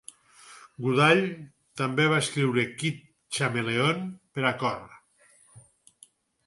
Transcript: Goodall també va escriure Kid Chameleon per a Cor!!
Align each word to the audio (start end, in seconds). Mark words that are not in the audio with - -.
Goodall 0.85 1.21
també 1.81 2.07
va 2.13 2.17
escriure 2.23 2.65
Kid 2.81 3.05
Chameleon 3.39 4.05
per 4.39 4.49
a 4.53 4.55
Cor!! 4.65 5.01